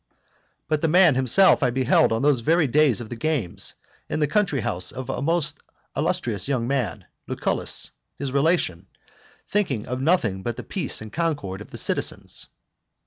[0.67, 3.75] But the man himself I beheld on those very days of the games,
[4.09, 5.59] in the country house of a most
[5.95, 8.87] illustrious young man, Lucullus, his relation,
[9.47, 12.47] thinking of nothing but the peace and concord of the citizens.